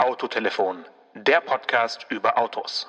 [0.00, 2.86] Autotelefon, der Podcast über Autos.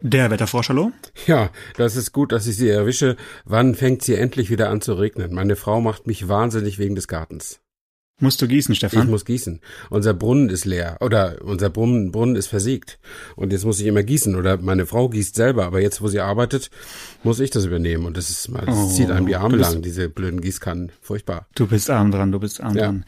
[0.00, 0.90] Der Wetterfrosch, hallo?
[1.28, 3.16] Ja, das ist gut, dass ich Sie erwische.
[3.44, 5.32] Wann fängt sie endlich wieder an zu regnen?
[5.32, 7.60] Meine Frau macht mich wahnsinnig wegen des Gartens.
[8.22, 9.04] Musst du gießen, Stefan?
[9.04, 9.60] Ich muss gießen.
[9.90, 13.00] Unser Brunnen ist leer oder unser Brunnen, Brunnen ist versiegt.
[13.34, 15.64] Und jetzt muss ich immer gießen oder meine Frau gießt selber.
[15.64, 16.70] Aber jetzt, wo sie arbeitet,
[17.24, 18.06] muss ich das übernehmen.
[18.06, 20.92] Und das ist, das oh, zieht einem die Arme lang, diese blöden Gießkannen.
[21.00, 21.46] Furchtbar.
[21.56, 22.84] Du bist arm dran, du bist arm ja.
[22.84, 23.04] dran.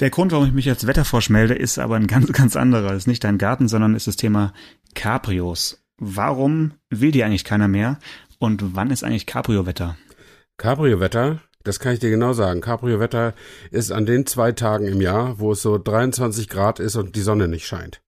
[0.00, 2.92] Der Grund, warum ich mich als Wetterfrosch melde, ist aber ein ganz, ganz anderer.
[2.92, 4.52] Es ist nicht dein Garten, sondern ist das Thema
[4.94, 5.82] Cabrios.
[5.98, 7.98] Warum will die eigentlich keiner mehr?
[8.38, 9.96] Und wann ist eigentlich Cabrio-Wetter?
[10.56, 12.62] Cabrio-Wetter das kann ich dir genau sagen.
[12.62, 13.34] Cabrio-Wetter
[13.70, 17.20] ist an den zwei Tagen im Jahr, wo es so 23 Grad ist und die
[17.20, 18.00] Sonne nicht scheint.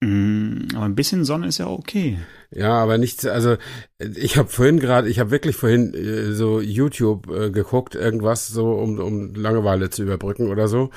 [0.00, 2.18] Mm, aber ein bisschen Sonne ist ja okay.
[2.50, 3.56] Ja, aber nichts, also
[3.98, 8.72] ich habe vorhin gerade, ich habe wirklich vorhin äh, so YouTube äh, geguckt, irgendwas so,
[8.72, 10.90] um, um Langeweile zu überbrücken oder so.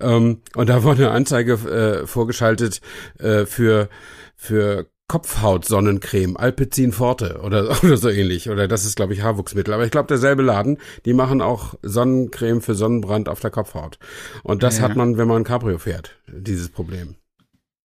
[0.00, 2.80] Ähm, und da wurde eine Anzeige äh, vorgeschaltet
[3.18, 3.90] äh, für,
[4.36, 8.48] für Kopfhaut-Sonnencreme, Alpecin Forte oder, oder so ähnlich.
[8.48, 9.74] Oder das ist, glaube ich, Haarwuchsmittel.
[9.74, 13.98] Aber ich glaube, derselbe Laden, die machen auch Sonnencreme für Sonnenbrand auf der Kopfhaut.
[14.42, 14.84] Und das ja.
[14.84, 17.16] hat man, wenn man Cabrio fährt, dieses Problem.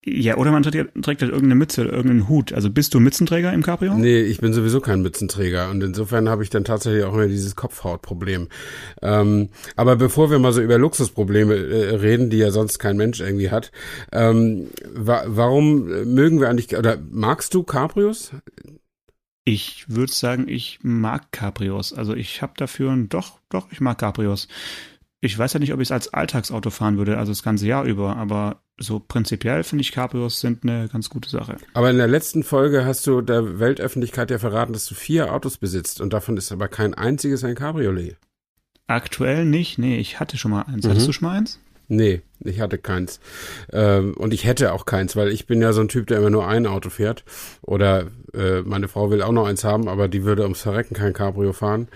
[0.04, 2.52] Ja, oder man trägt, trägt halt irgendeine Mütze oder irgendeinen Hut.
[2.52, 3.94] Also bist du Mützenträger im Cabrio?
[3.94, 7.56] Nee, ich bin sowieso kein Mützenträger und insofern habe ich dann tatsächlich auch immer dieses
[7.56, 8.48] Kopfhautproblem.
[9.02, 13.20] Ähm, aber bevor wir mal so über Luxusprobleme äh, reden, die ja sonst kein Mensch
[13.20, 13.72] irgendwie hat,
[14.12, 18.30] ähm, wa warum mögen wir eigentlich, oder magst du Cabrios?
[19.44, 21.92] Ich würde sagen, ich mag Cabrios.
[21.92, 24.46] Also ich habe dafür, doch, doch, ich mag Cabrios.
[25.20, 27.84] Ich weiß ja nicht, ob ich es als Alltagsauto fahren würde, also das ganze Jahr
[27.84, 31.56] über, aber so prinzipiell finde ich Cabrios sind eine ganz gute Sache.
[31.74, 35.58] Aber in der letzten Folge hast du der Weltöffentlichkeit ja verraten, dass du vier Autos
[35.58, 38.16] besitzt und davon ist aber kein einziges ein Cabriolet.
[38.86, 40.86] Aktuell nicht, nee, ich hatte schon mal eins.
[40.86, 40.90] Mhm.
[40.90, 41.58] Hattest du schon mal eins?
[41.88, 43.20] Nee, ich hatte keins.
[43.72, 46.30] Ähm, und ich hätte auch keins, weil ich bin ja so ein Typ, der immer
[46.30, 47.24] nur ein Auto fährt.
[47.62, 51.12] Oder äh, meine Frau will auch noch eins haben, aber die würde ums Verrecken kein
[51.12, 51.88] Cabrio fahren.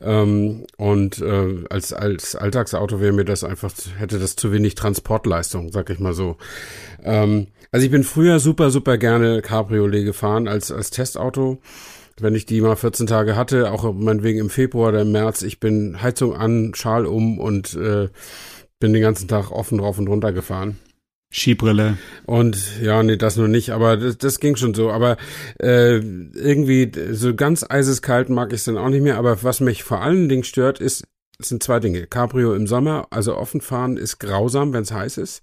[0.00, 5.72] Ähm, und äh, als, als Alltagsauto wäre mir das einfach, hätte das zu wenig Transportleistung,
[5.72, 6.36] sag ich mal so.
[7.02, 11.58] Ähm, also ich bin früher super, super gerne Cabriolet gefahren als, als Testauto
[12.20, 15.60] wenn ich die mal 14 Tage hatte, auch meinetwegen im Februar oder im März, ich
[15.60, 18.08] bin Heizung an, Schal um und äh,
[18.80, 20.78] bin den ganzen Tag offen drauf und runter gefahren.
[21.32, 21.98] Skibrille.
[22.24, 24.90] Und ja, nee, das nur nicht, aber das, das ging schon so.
[24.90, 25.16] Aber
[25.60, 29.18] äh, irgendwie so ganz eiseskalt mag ich es dann auch nicht mehr.
[29.18, 31.04] Aber was mich vor allen Dingen stört, ist,
[31.38, 32.06] sind zwei Dinge.
[32.06, 35.42] Cabrio im Sommer, also offen fahren, ist grausam, wenn es heiß ist.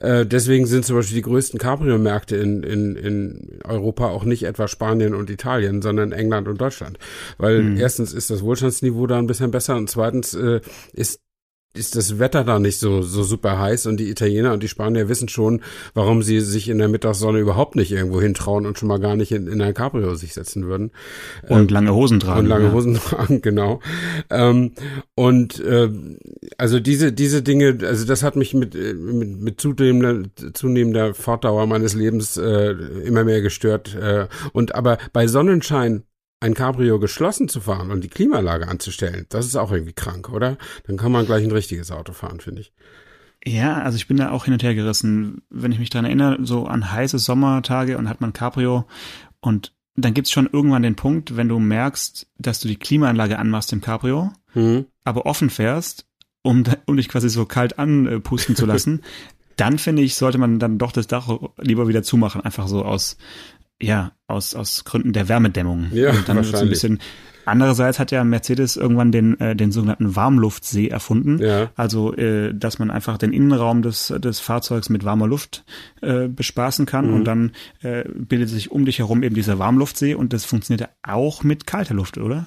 [0.00, 4.68] Äh, deswegen sind zum Beispiel die größten Cabrio-Märkte in, in, in Europa auch nicht etwa
[4.68, 6.98] Spanien und Italien, sondern England und Deutschland.
[7.38, 7.76] Weil mhm.
[7.78, 10.60] erstens ist das Wohlstandsniveau da ein bisschen besser und zweitens äh,
[10.92, 11.20] ist
[11.74, 15.08] ist das Wetter da nicht so, so super heiß und die Italiener und die Spanier
[15.08, 15.62] wissen schon,
[15.94, 19.32] warum sie sich in der Mittagssonne überhaupt nicht irgendwo hintrauen und schon mal gar nicht
[19.32, 20.90] in, in ein Cabrio sich setzen würden.
[21.48, 22.40] Und ähm, lange Hosen tragen.
[22.40, 22.72] Und lange ja.
[22.72, 23.80] Hosen tragen, genau.
[24.28, 24.72] Ähm,
[25.14, 25.88] und äh,
[26.58, 31.94] also diese, diese Dinge, also das hat mich mit, mit, mit zunehmender, zunehmender Fortdauer meines
[31.94, 32.72] Lebens äh,
[33.04, 33.94] immer mehr gestört.
[33.94, 36.04] Äh, und aber bei Sonnenschein
[36.42, 40.58] ein Cabrio geschlossen zu fahren und die Klimaanlage anzustellen, das ist auch irgendwie krank, oder?
[40.86, 42.72] Dann kann man gleich ein richtiges Auto fahren, finde ich.
[43.44, 45.42] Ja, also ich bin da auch hin und her gerissen.
[45.50, 48.86] Wenn ich mich daran erinnere, so an heiße Sommertage und hat man Cabrio
[49.40, 53.72] und dann gibt's schon irgendwann den Punkt, wenn du merkst, dass du die Klimaanlage anmachst
[53.72, 54.86] im Cabrio, mhm.
[55.04, 56.06] aber offen fährst,
[56.42, 59.02] um, um dich quasi so kalt anpusten zu lassen,
[59.56, 61.28] dann finde ich, sollte man dann doch das Dach
[61.58, 63.16] lieber wieder zumachen, einfach so aus
[63.82, 65.88] ja, aus, aus Gründen der Wärmedämmung.
[65.92, 66.58] Ja, und dann wahrscheinlich.
[66.58, 66.98] So ein bisschen,
[67.44, 71.38] Andererseits hat ja Mercedes irgendwann den, äh, den sogenannten Warmluftsee erfunden.
[71.42, 71.70] Ja.
[71.76, 75.64] Also, äh, dass man einfach den Innenraum des, des Fahrzeugs mit warmer Luft
[76.00, 77.14] äh, bespaßen kann mhm.
[77.14, 81.12] und dann äh, bildet sich um dich herum eben dieser Warmluftsee und das funktioniert ja
[81.12, 82.46] auch mit kalter Luft, oder?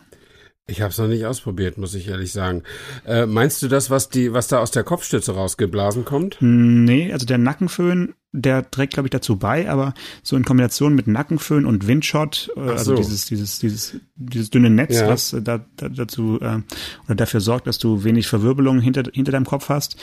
[0.67, 2.63] Ich habe es noch nicht ausprobiert, muss ich ehrlich sagen.
[3.05, 6.37] Äh, meinst du das, was die, was da aus der Kopfstütze rausgeblasen kommt?
[6.39, 11.05] Nee, also der Nackenföhn, der trägt, glaube ich, dazu bei, aber so in Kombination mit
[11.05, 15.07] Nackenföhn und Windshot, äh, also dieses, dieses, dieses, dieses dünne Netz, ja.
[15.07, 16.61] was da, da, dazu äh,
[17.05, 19.97] oder dafür sorgt, dass du wenig Verwirbelung hinter, hinter deinem Kopf hast,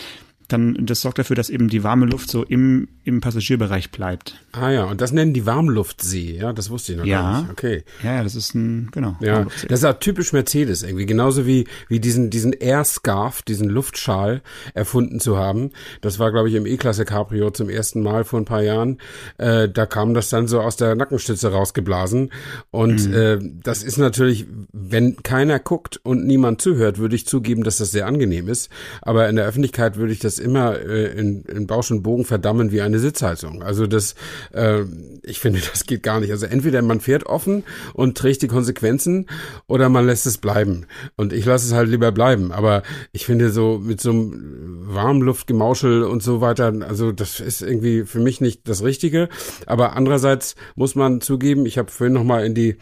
[0.48, 4.44] dann das sorgt dafür, dass eben die warme Luft so im, im Passagierbereich bleibt.
[4.52, 7.20] Ah ja, und das nennen die Warmluftsee, ja, das wusste ich noch ja.
[7.20, 7.50] gar nicht.
[7.50, 7.84] Okay.
[8.02, 9.16] Ja, ja, das ist ein, genau.
[9.20, 13.68] Ja, das ist auch typisch Mercedes irgendwie, genauso wie, wie diesen, diesen Air Scarf, diesen
[13.68, 14.42] Luftschal
[14.74, 15.70] erfunden zu haben.
[16.00, 18.98] Das war, glaube ich, im E-Klasse Cabrio zum ersten Mal vor ein paar Jahren.
[19.38, 22.30] Äh, da kam das dann so aus der Nackenstütze rausgeblasen.
[22.70, 23.14] Und mhm.
[23.14, 27.90] äh, das ist natürlich wenn keiner guckt und niemand zuhört, würde ich zugeben, dass das
[27.90, 28.70] sehr angenehm ist.
[29.00, 32.72] Aber in der Öffentlichkeit würde ich das immer äh, in, in Bausch und Bogen verdammen
[32.72, 33.62] wie eine Sitzheizung.
[33.62, 34.14] Also das,
[34.52, 34.82] äh,
[35.22, 36.30] ich finde, das geht gar nicht.
[36.30, 37.64] Also entweder man fährt offen
[37.94, 39.26] und trägt die Konsequenzen
[39.66, 40.86] oder man lässt es bleiben.
[41.16, 42.52] Und ich lasse es halt lieber bleiben.
[42.52, 42.82] Aber
[43.12, 48.20] ich finde so mit so einem Warmluftgemauschel und so weiter, also das ist irgendwie für
[48.20, 49.28] mich nicht das Richtige.
[49.66, 52.76] Aber andererseits muss man zugeben, ich habe vorhin noch mal in die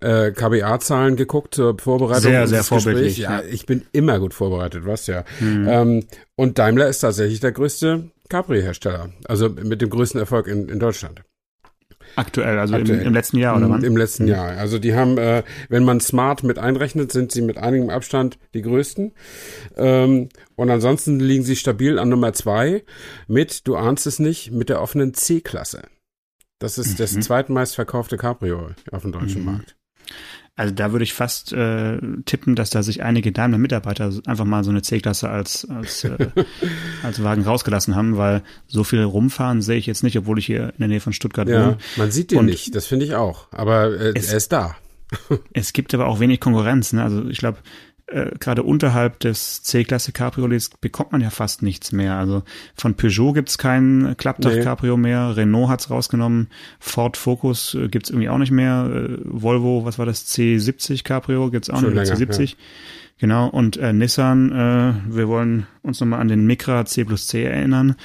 [0.00, 2.22] äh, KBA-Zahlen geguckt zur Vorbereitung.
[2.22, 3.18] Sehr, sehr vorbildlich.
[3.18, 5.24] Ja, ich bin immer gut vorbereitet, was ja.
[5.40, 5.68] Mhm.
[5.68, 6.06] Ähm,
[6.36, 11.22] und Daimler ist tatsächlich der größte Capri-Hersteller, also mit dem größten Erfolg in, in Deutschland.
[12.16, 13.00] Aktuell, also Aktuell.
[13.00, 13.82] Im, Im, letzten Jahr, oder wann?
[13.82, 14.56] Im letzten Jahr.
[14.56, 18.62] Also die haben, äh, wenn man Smart mit einrechnet, sind sie mit einigem Abstand die
[18.62, 19.12] größten.
[19.76, 22.84] Ähm, und ansonsten liegen sie stabil an Nummer zwei
[23.26, 25.82] mit, du ahnst es nicht, mit der offenen C-Klasse.
[26.60, 26.96] Das ist mhm.
[26.98, 29.46] das zweitmeistverkaufte Cabrio auf dem deutschen mhm.
[29.46, 29.76] Markt.
[30.56, 34.70] Also da würde ich fast äh, tippen, dass da sich einige Daimler-Mitarbeiter einfach mal so
[34.70, 36.28] eine C-Klasse als, als, äh,
[37.02, 40.68] als Wagen rausgelassen haben, weil so viel rumfahren sehe ich jetzt nicht, obwohl ich hier
[40.68, 41.78] in der Nähe von Stuttgart ja, wohne.
[41.96, 43.48] Man sieht den Und nicht, das finde ich auch.
[43.50, 44.76] Aber äh, es, er ist da.
[45.52, 46.92] es gibt aber auch wenig Konkurrenz.
[46.92, 47.02] Ne?
[47.02, 47.58] Also ich glaube,
[48.06, 52.16] äh, gerade unterhalb des C-Klasse Cabriolets bekommt man ja fast nichts mehr.
[52.16, 52.42] Also
[52.74, 55.02] von Peugeot gibt's kein Klappdach-Cabrio nee.
[55.02, 56.48] mehr, Renault hat's rausgenommen,
[56.80, 61.50] Ford Focus äh, gibt's irgendwie auch nicht mehr, äh, Volvo, was war das, C70 Cabrio
[61.50, 62.50] gibt's auch Schon nicht, länger, C70.
[62.50, 62.56] Ja.
[63.18, 67.44] Genau, und äh, Nissan, äh, wir wollen uns nochmal an den Micra C plus C
[67.44, 67.96] erinnern.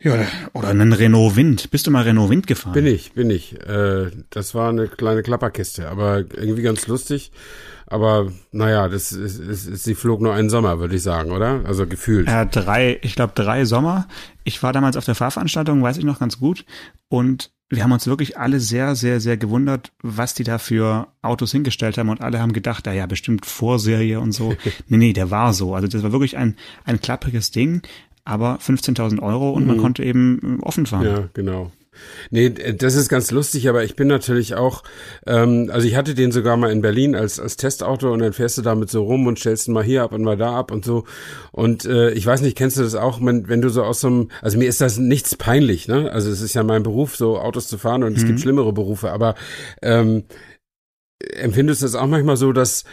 [0.00, 1.70] Ja, oder einen Renault Wind.
[1.72, 2.72] Bist du mal Renault Wind gefahren?
[2.72, 3.58] Bin ich, bin ich.
[3.66, 7.32] Äh, das war eine kleine Klapperkiste, aber irgendwie ganz lustig.
[7.90, 11.62] Aber naja, das ist, ist, ist, sie flog nur einen Sommer, würde ich sagen, oder?
[11.64, 12.28] Also gefühlt.
[12.28, 14.06] Ja, drei, ich glaube drei Sommer.
[14.44, 16.66] Ich war damals auf der Fahrveranstaltung, weiß ich noch ganz gut.
[17.08, 21.52] Und wir haben uns wirklich alle sehr, sehr, sehr gewundert, was die da für Autos
[21.52, 24.54] hingestellt haben und alle haben gedacht, da ja, bestimmt Vorserie und so.
[24.88, 25.74] nee, nee, der war so.
[25.74, 27.80] Also das war wirklich ein, ein klappriges Ding,
[28.24, 29.68] aber 15.000 Euro und mhm.
[29.68, 31.06] man konnte eben offen fahren.
[31.06, 31.72] Ja, genau.
[32.30, 34.82] Nee, das ist ganz lustig, aber ich bin natürlich auch,
[35.26, 38.58] ähm, also ich hatte den sogar mal in Berlin als, als Testauto und dann fährst
[38.58, 40.84] du damit so rum und stellst ihn mal hier ab und mal da ab und
[40.84, 41.04] so.
[41.52, 44.08] Und äh, ich weiß nicht, kennst du das auch, wenn, wenn du so aus so
[44.08, 46.10] einem, also mir ist das nichts peinlich, ne?
[46.12, 48.16] Also es ist ja mein Beruf, so Autos zu fahren und mhm.
[48.16, 48.42] es gibt mhm.
[48.42, 49.34] schlimmere Berufe, aber
[49.82, 50.24] ähm,
[51.34, 52.84] empfindest du das auch manchmal so, dass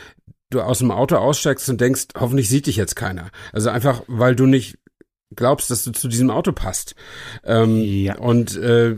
[0.49, 3.29] du aus dem Auto aussteigst und denkst, hoffentlich sieht dich jetzt keiner.
[3.51, 4.77] Also einfach, weil du nicht
[5.33, 6.95] glaubst, dass du zu diesem Auto passt.
[7.43, 8.17] Ähm, ja.
[8.17, 8.95] Und äh,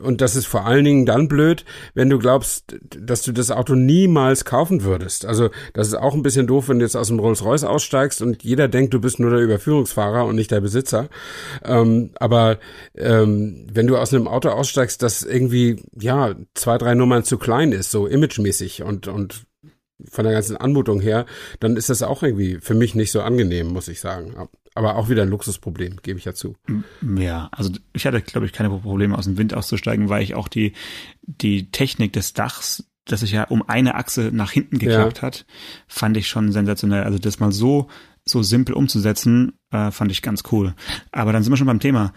[0.00, 1.64] und das ist vor allen Dingen dann blöd,
[1.94, 5.24] wenn du glaubst, dass du das Auto niemals kaufen würdest.
[5.24, 8.42] Also das ist auch ein bisschen doof, wenn du jetzt aus dem Rolls-Royce aussteigst und
[8.44, 11.08] jeder denkt, du bist nur der Überführungsfahrer und nicht der Besitzer.
[11.64, 12.58] Ähm, aber
[12.94, 17.72] ähm, wenn du aus einem Auto aussteigst, das irgendwie ja zwei, drei Nummern zu klein
[17.72, 19.46] ist, so imagemäßig und und
[20.10, 21.24] von der ganzen Anmutung her,
[21.58, 24.34] dann ist das auch irgendwie für mich nicht so angenehm, muss ich sagen.
[24.76, 26.54] Aber auch wieder ein Luxusproblem, gebe ich ja zu.
[27.16, 30.48] Ja, also ich hatte, glaube ich, keine Probleme aus dem Wind auszusteigen, weil ich auch
[30.48, 30.74] die,
[31.22, 35.22] die Technik des Dachs, das sich ja um eine Achse nach hinten geklappt ja.
[35.22, 35.46] hat,
[35.88, 37.04] fand ich schon sensationell.
[37.04, 37.88] Also das mal so,
[38.26, 40.74] so simpel umzusetzen, äh, fand ich ganz cool.
[41.10, 42.12] Aber dann sind wir schon beim Thema.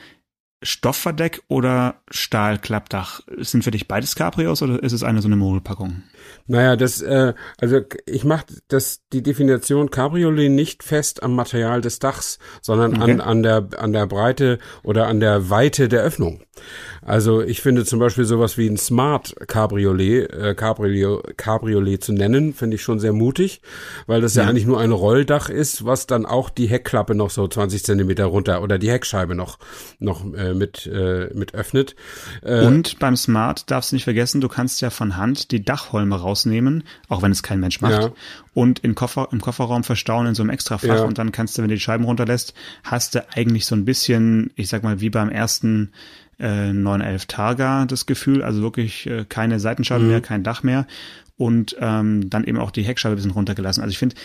[0.62, 3.22] Stoffverdeck oder Stahlklappdach?
[3.38, 6.04] Sind für dich beides Cabrios oder ist es eine so eine Mogelpackung?
[6.48, 12.00] Naja, das, äh, also ich mache das die Definition Cabriolet nicht fest am Material des
[12.00, 13.14] Dachs, sondern okay.
[13.14, 16.42] an, an der an der Breite oder an der Weite der Öffnung.
[17.02, 22.54] Also ich finde zum Beispiel sowas wie ein Smart Cabriolet, äh, Cabriolet, Cabriolet zu nennen,
[22.54, 23.62] finde ich schon sehr mutig,
[24.08, 24.44] weil das ja.
[24.44, 24.50] ja.
[24.50, 28.62] eigentlich nur ein Rolldach ist, was dann auch die Heckklappe noch so 20 Zentimeter runter
[28.62, 29.58] oder die Heckscheibe noch
[30.00, 31.96] noch äh, mit äh, mit öffnet.
[32.42, 36.16] Äh, Und beim Smart darfst du nicht vergessen, du kannst ja von Hand die Dachholme
[36.16, 38.12] rausnehmen, auch wenn es kein Mensch macht, ja.
[38.54, 41.04] und in Koffer, im Kofferraum verstauen in so einem Extrafach ja.
[41.04, 42.54] und dann kannst du, wenn du die Scheiben runterlässt,
[42.84, 45.92] hast du eigentlich so ein bisschen, ich sag mal, wie beim ersten
[46.40, 50.10] äh, 911 Targa das Gefühl, also wirklich äh, keine Seitenscheibe mhm.
[50.10, 50.88] mehr, kein Dach mehr
[51.38, 53.82] und ähm, dann eben auch die Heckscheibe ein bisschen runtergelassen.
[53.82, 54.16] Also ich finde,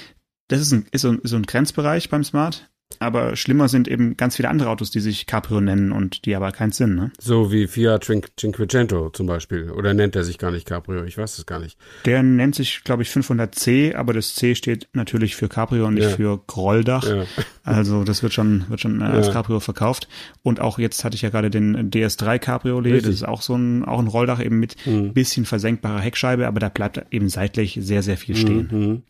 [0.48, 2.68] das ist, ein, ist, so, ist so ein Grenzbereich beim Smart.
[3.00, 6.52] Aber schlimmer sind eben ganz viele andere Autos, die sich Caprio nennen und die aber
[6.52, 7.10] keinen Sinn, ne?
[7.18, 9.70] So wie Fiat Cinquecento zum Beispiel.
[9.70, 11.04] Oder nennt er sich gar nicht Caprio?
[11.04, 11.78] Ich weiß es gar nicht.
[12.04, 16.10] Der nennt sich, glaube ich, 500C, aber das C steht natürlich für Caprio und nicht
[16.10, 16.16] ja.
[16.16, 17.08] für Grolldach.
[17.08, 17.24] Ja.
[17.62, 19.32] Also das wird schon, wird schon äh, als ja.
[19.32, 20.08] Cabrio verkauft.
[20.42, 22.94] Und auch jetzt hatte ich ja gerade den DS3 Cabriolet.
[22.94, 23.10] Richtig.
[23.10, 25.14] Das ist auch so ein, auch ein Rolldach eben mit mhm.
[25.14, 28.68] bisschen versenkbarer Heckscheibe, aber da bleibt eben seitlich sehr, sehr viel stehen.
[28.70, 29.02] Mhm.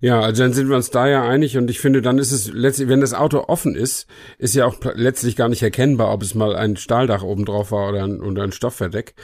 [0.00, 2.52] Ja, also dann sind wir uns da ja einig und ich finde, dann ist es
[2.52, 4.06] letztlich, wenn das Auto offen ist,
[4.38, 7.90] ist ja auch letztlich gar nicht erkennbar, ob es mal ein Stahldach oben drauf war
[7.90, 9.14] oder ein, oder ein Stoffverdeck.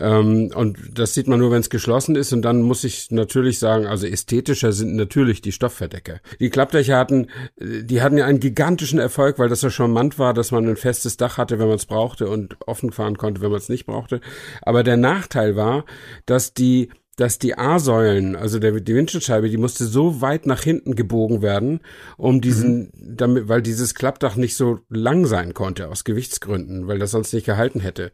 [0.00, 2.32] Ähm, und das sieht man nur, wenn es geschlossen ist.
[2.32, 6.20] Und dann muss ich natürlich sagen, also ästhetischer sind natürlich die Stoffverdecke.
[6.40, 7.28] Die Klappdächer hatten,
[7.58, 11.16] die hatten ja einen gigantischen Erfolg, weil das so charmant war, dass man ein festes
[11.16, 14.20] Dach hatte, wenn man es brauchte und offen fahren konnte, wenn man es nicht brauchte.
[14.62, 15.84] Aber der Nachteil war,
[16.26, 20.96] dass die dass die A-Säulen, also der, die Windschutzscheibe, die musste so weit nach hinten
[20.96, 21.80] gebogen werden,
[22.16, 23.16] um diesen, mhm.
[23.16, 27.44] damit, weil dieses Klappdach nicht so lang sein konnte aus Gewichtsgründen, weil das sonst nicht
[27.44, 28.12] gehalten hätte.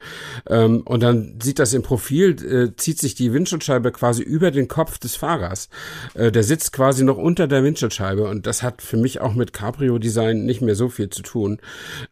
[0.49, 4.67] Ähm, und dann sieht das im Profil, äh, zieht sich die Windschutzscheibe quasi über den
[4.67, 5.69] Kopf des Fahrers.
[6.15, 9.53] Äh, der sitzt quasi noch unter der Windschutzscheibe und das hat für mich auch mit
[9.53, 11.61] Cabrio-Design nicht mehr so viel zu tun.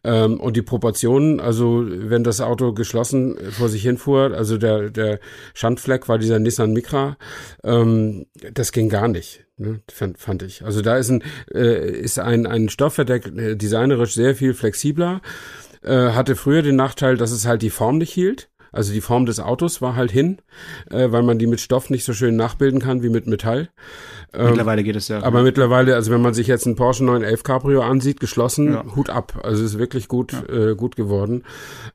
[0.05, 5.19] Ähm, und die Proportionen, also wenn das Auto geschlossen vor sich hinfuhr, also der, der
[5.53, 7.17] Schandfleck war dieser Nissan Micra,
[7.63, 9.45] ähm, das ging gar nicht.
[9.57, 10.63] Ne, fand, fand ich.
[10.63, 15.21] Also da ist ein, äh, ist ein, ein Stoffverdeck äh, designerisch sehr viel flexibler.
[15.81, 18.49] Äh, hatte früher den Nachteil, dass es halt die Form nicht hielt.
[18.77, 20.37] Also die Form des Autos war halt hin,
[20.91, 23.69] äh, weil man die mit Stoff nicht so schön nachbilden kann wie mit Metall.
[24.35, 25.23] Ähm, mittlerweile geht es ja.
[25.23, 28.85] Aber mittlerweile, also wenn man sich jetzt einen Porsche 911 Cabrio ansieht, geschlossen, ja.
[28.95, 29.39] Hut ab.
[29.41, 30.69] Also es ist wirklich gut, ja.
[30.69, 31.43] äh, gut geworden.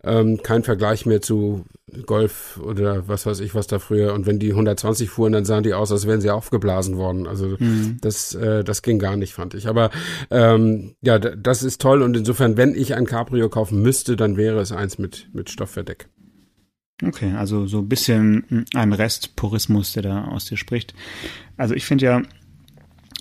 [0.02, 1.64] Ähm, kein Vergleich mehr zu
[2.04, 4.12] Golf oder was weiß ich was da früher.
[4.12, 7.28] Und wenn die 120 fuhren, dann sahen die aus, als wären sie aufgeblasen worden.
[7.28, 7.98] Also mhm.
[8.00, 9.68] das, äh, das ging gar nicht, fand ich.
[9.68, 9.90] Aber
[10.32, 12.02] ähm, ja, das ist toll.
[12.02, 16.08] Und insofern, wenn ich ein Cabrio kaufen müsste, dann wäre es eins mit, mit Stoffverdeck.
[17.04, 20.94] Okay, also so ein bisschen ein Restpurismus, der da aus dir spricht.
[21.56, 22.22] Also ich finde ja,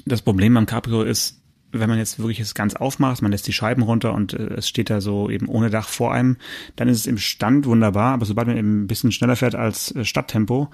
[0.05, 3.53] das Problem beim Cabrio ist, wenn man jetzt wirklich es ganz aufmacht, man lässt die
[3.53, 6.37] Scheiben runter und äh, es steht da so eben ohne Dach vor einem,
[6.75, 9.95] dann ist es im Stand wunderbar, aber sobald man eben ein bisschen schneller fährt als
[9.95, 10.69] äh, Stadttempo,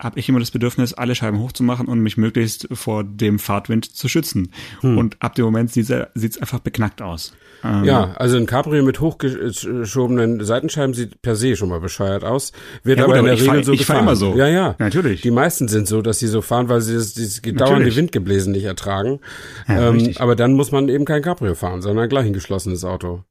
[0.00, 4.08] habe ich immer das Bedürfnis, alle Scheiben hochzumachen und mich möglichst vor dem Fahrtwind zu
[4.08, 4.52] schützen.
[4.80, 4.96] Hm.
[4.96, 7.32] Und ab dem Moment sieht es einfach beknackt aus.
[7.64, 12.52] Ähm, ja, also ein Cabrio mit hochgeschobenen Seitenscheiben sieht per se schon mal bescheuert aus.
[12.84, 13.96] Wird ja, aber gut, in der Regel fahr, so ich gefahren.
[13.96, 14.36] Ich immer so.
[14.36, 14.76] Ja, ja.
[14.78, 15.22] Natürlich.
[15.22, 18.64] Die meisten sind so, dass sie so fahren, weil sie das, dieses dauernde Windgebläsen nicht
[18.64, 19.18] ertragen.
[19.66, 23.24] Ja, ähm, aber dann muss man eben kein Cabrio fahren, sondern gleich ein geschlossenes Auto.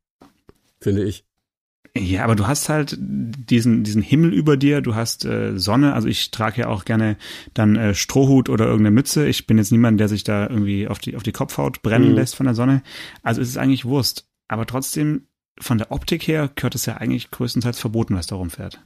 [0.81, 1.26] Finde ich.
[1.97, 6.07] Ja, aber du hast halt diesen, diesen Himmel über dir, du hast äh, Sonne, also
[6.07, 7.17] ich trage ja auch gerne
[7.53, 9.27] dann äh, Strohhut oder irgendeine Mütze.
[9.27, 12.15] Ich bin jetzt niemand, der sich da irgendwie auf die, auf die Kopfhaut brennen mhm.
[12.15, 12.83] lässt von der Sonne.
[13.23, 14.27] Also es ist eigentlich Wurst.
[14.47, 15.26] Aber trotzdem
[15.59, 18.79] von der Optik her gehört es ja eigentlich größtenteils verboten, was da rumfährt.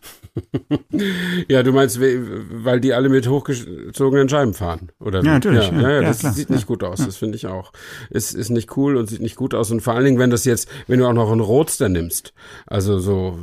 [1.50, 5.24] ja, du meinst, weil die alle mit hochgezogenen Scheiben fahren, oder?
[5.24, 5.68] Ja, natürlich.
[5.68, 7.06] Ja, ja, ja, ja das klar, sieht nicht gut aus.
[7.06, 7.74] Das finde ich auch.
[8.10, 9.72] Es ist nicht cool und sieht nicht gut aus.
[9.72, 12.34] Und vor allen Dingen, wenn das jetzt, wenn du auch noch einen Roadster nimmst,
[12.66, 13.38] also so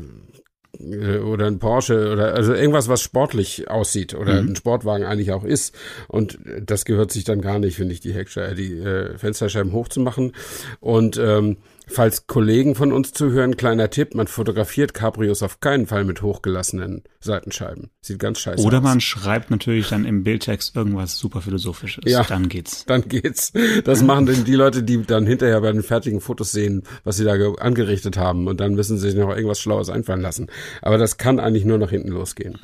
[0.79, 4.51] äh, oder ein Porsche oder also irgendwas, was sportlich aussieht oder mhm.
[4.51, 5.75] ein Sportwagen eigentlich auch ist.
[6.09, 10.33] Und das gehört sich dann gar nicht, finde ich, die Heckscheibe, die äh, Fensterscheiben hochzumachen.
[10.81, 11.59] Und ähm,
[11.89, 17.03] Falls Kollegen von uns zuhören, kleiner Tipp, man fotografiert Cabrios auf keinen Fall mit hochgelassenen
[17.21, 17.91] Seitenscheiben.
[18.01, 18.85] Sieht ganz scheiße Oder aus.
[18.85, 22.05] man schreibt natürlich dann im Bildtext irgendwas super philosophisches.
[22.11, 22.85] Ja, dann geht's.
[22.87, 23.53] Dann geht's.
[23.85, 27.25] Das machen denn die Leute, die dann hinterher bei den fertigen Fotos sehen, was sie
[27.25, 30.49] da angerichtet haben und dann müssen sie sich noch irgendwas Schlaues einfallen lassen.
[30.83, 32.59] Aber das kann eigentlich nur nach hinten losgehen.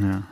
[0.00, 0.22] Ja.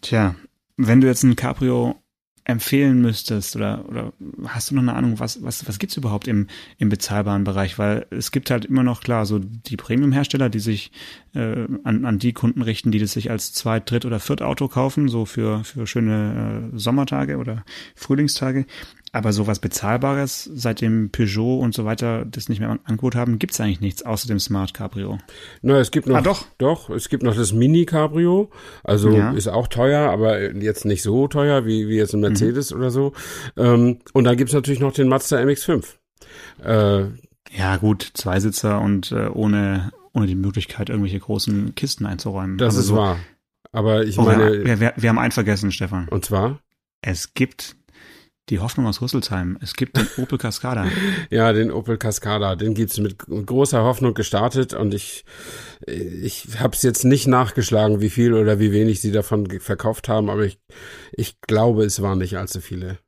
[0.00, 0.34] Tja,
[0.76, 2.01] wenn du jetzt ein Cabrio
[2.44, 4.12] empfehlen müsstest oder, oder
[4.48, 7.78] hast du noch eine Ahnung, was, was, was gibt's überhaupt im, im bezahlbaren Bereich?
[7.78, 10.90] Weil es gibt halt immer noch, klar, so die Premium-Hersteller, die sich
[11.34, 15.08] äh, an, an die Kunden richten, die das sich als Zweit-, Dritt- oder Viert-Auto kaufen,
[15.08, 18.66] so für, für schöne äh, Sommertage oder Frühlingstage.
[19.14, 23.60] Aber sowas Bezahlbares, seitdem Peugeot und so weiter das nicht mehr im Angebot haben, gibt's
[23.60, 25.18] eigentlich nichts außer dem Smart Cabrio.
[25.60, 26.46] Na, es gibt noch, ah, doch.
[26.56, 28.50] doch, es gibt noch das Mini Cabrio.
[28.82, 29.32] Also ja.
[29.32, 32.78] ist auch teuer, aber jetzt nicht so teuer wie, wie jetzt ein Mercedes mhm.
[32.78, 33.12] oder so.
[33.58, 35.84] Ähm, und dann gibt's natürlich noch den Mazda MX5.
[36.64, 37.04] Äh,
[37.54, 42.56] ja, gut, Zweisitzer und äh, ohne, ohne die Möglichkeit, irgendwelche großen Kisten einzuräumen.
[42.56, 43.18] Das also ist so, wahr.
[43.72, 44.64] Aber ich oh, meine.
[44.64, 46.08] Wir, wir, wir haben einen vergessen, Stefan.
[46.08, 46.60] Und zwar?
[47.02, 47.76] Es gibt
[48.48, 49.56] die Hoffnung aus Rüsselsheim.
[49.60, 50.86] Es gibt den Opel Cascada.
[51.30, 52.56] ja, den Opel Cascada.
[52.56, 55.24] Den gibt's mit großer Hoffnung gestartet und ich,
[55.86, 60.28] ich habe es jetzt nicht nachgeschlagen, wie viel oder wie wenig sie davon verkauft haben,
[60.28, 60.58] aber ich,
[61.12, 62.98] ich glaube, es waren nicht allzu viele.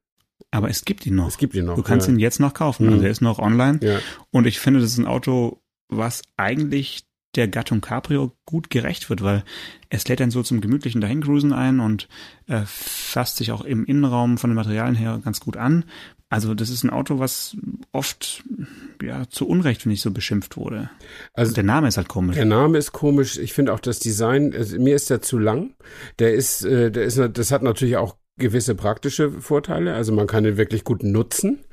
[0.51, 1.27] Aber es gibt ihn noch.
[1.27, 1.75] Es gibt ihn noch.
[1.75, 2.13] Du kannst ja.
[2.13, 2.87] ihn jetzt noch kaufen.
[2.87, 3.05] Also mhm.
[3.05, 3.81] er ist noch online.
[3.83, 3.99] Ja.
[4.31, 7.05] Und ich finde, das ist ein Auto, was eigentlich
[7.37, 9.45] der Gattung Cabrio gut gerecht wird, weil
[9.91, 12.09] es lädt dann so zum gemütlichen Dahingruisen ein und
[12.47, 15.85] äh, fasst sich auch im Innenraum von den Materialien her ganz gut an.
[16.31, 17.57] Also das ist ein Auto, was
[17.93, 18.43] oft
[19.01, 20.91] ja zu Unrecht finde ich so beschimpft wurde.
[21.33, 22.35] Also und der Name ist halt komisch.
[22.35, 23.39] Der Name ist komisch.
[23.39, 24.53] Ich finde auch das Design.
[24.53, 25.75] Also mir ist der zu lang.
[26.19, 30.45] Der ist, äh, der ist, das hat natürlich auch gewisse praktische Vorteile, also man kann
[30.45, 31.65] ihn wirklich gut nutzen.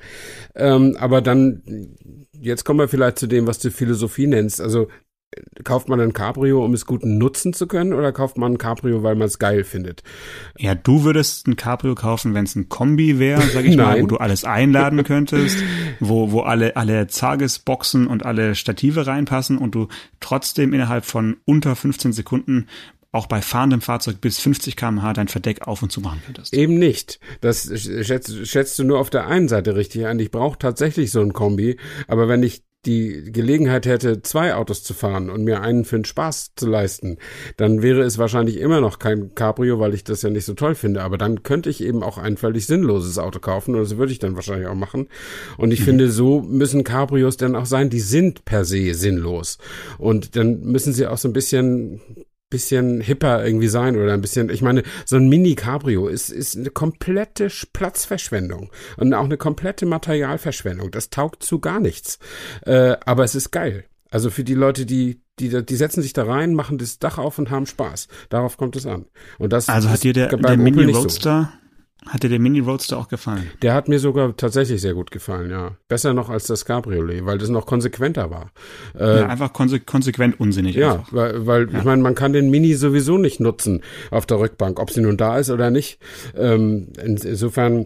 [0.56, 1.96] Ähm, aber dann,
[2.34, 4.62] jetzt kommen wir vielleicht zu dem, was du Philosophie nennst.
[4.62, 4.88] Also
[5.64, 9.04] kauft man ein Cabrio, um es gut nutzen zu können, oder kauft man ein Cabrio,
[9.04, 10.04] weil man es geil findet?
[10.58, 14.08] Ja, du würdest ein Cabrio kaufen, wenn es ein Kombi wäre, sag ich mal, wo
[14.08, 15.58] du alles einladen könntest,
[16.00, 19.88] wo, wo alle, alle Zagesboxen und alle Stative reinpassen und du
[20.20, 22.68] trotzdem innerhalb von unter 15 Sekunden
[23.14, 26.54] auch bei fahrendem Fahrzeug bis 50 km/h dein Verdeck auf und zu machen könntest.
[26.54, 27.20] Eben nicht.
[27.42, 30.20] Das schätzt, schätzt du nur auf der einen Seite richtig ein.
[30.20, 34.94] Ich brauche tatsächlich so ein Kombi, aber wenn ich die Gelegenheit hätte, zwei Autos zu
[34.94, 37.18] fahren und mir einen für den Spaß zu leisten,
[37.58, 40.74] dann wäre es wahrscheinlich immer noch kein Cabrio, weil ich das ja nicht so toll
[40.74, 41.04] finde.
[41.04, 44.20] Aber dann könnte ich eben auch ein völlig sinnloses Auto kaufen und das würde ich
[44.20, 45.10] dann wahrscheinlich auch machen.
[45.58, 45.86] Und ich mhm.
[45.86, 47.90] finde, so müssen Cabrios dann auch sein.
[47.90, 49.60] Die sind per se sinnlos.
[50.00, 52.02] Und dann müssen sie auch so ein bisschen
[52.52, 56.70] bisschen hipper irgendwie sein oder ein bisschen, ich meine, so ein Mini-Cabrio ist, ist eine
[56.70, 60.92] komplette Platzverschwendung und auch eine komplette Materialverschwendung.
[60.92, 62.20] Das taugt zu gar nichts.
[62.64, 63.86] Äh, aber es ist geil.
[64.12, 67.40] Also für die Leute, die, die, die setzen sich da rein, machen das Dach auf
[67.40, 68.10] und haben Spaß.
[68.30, 69.06] Darauf kommt es an.
[69.40, 71.54] Und das also hat dir der, der Mini Roadster
[72.08, 73.50] hat dir der Mini Roadster auch gefallen?
[73.62, 75.76] Der hat mir sogar tatsächlich sehr gut gefallen, ja.
[75.88, 78.52] Besser noch als das Cabriolet, weil das noch konsequenter war.
[78.98, 80.76] Äh, ja, einfach konse konsequent unsinnig.
[80.76, 81.14] Ja, einfach.
[81.14, 81.80] weil, weil ja.
[81.80, 85.18] ich meine, man kann den Mini sowieso nicht nutzen auf der Rückbank, ob sie nun
[85.18, 86.00] da ist oder nicht.
[86.36, 87.86] Ähm, insofern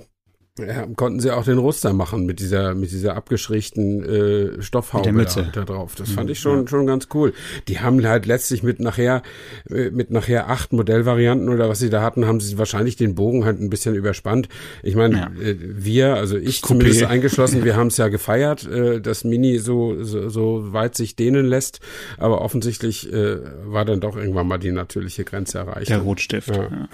[0.58, 5.42] ja, konnten sie auch den Roster machen mit dieser mit dieser abgeschrägten äh, Stoffhaube da,
[5.42, 5.96] da, drauf.
[5.96, 6.68] Das fand ich schon ja.
[6.68, 7.34] schon ganz cool.
[7.68, 9.22] Die haben halt letztlich mit nachher
[9.70, 13.44] äh, mit nachher acht Modellvarianten oder was sie da hatten, haben sie wahrscheinlich den Bogen
[13.44, 14.48] halt ein bisschen überspannt.
[14.82, 15.44] Ich meine, ja.
[15.44, 16.68] äh, wir, also ich Coupé.
[16.68, 21.18] zumindest eingeschlossen, wir haben es ja gefeiert, äh, dass Mini so, so so weit sich
[21.18, 21.82] dehnen lässt,
[22.18, 25.90] aber offensichtlich äh, war dann doch irgendwann mal die natürliche Grenze erreicht.
[25.90, 26.56] Der Rotstift.
[26.56, 26.88] Ja.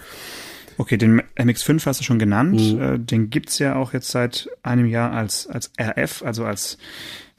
[0.82, 2.60] Okay, den MX5 hast du schon genannt.
[2.60, 2.82] Mhm.
[2.82, 6.80] Äh, den gibt's ja auch jetzt seit einem Jahr als, als RF, also als